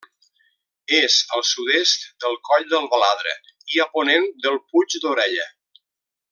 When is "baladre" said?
2.95-3.37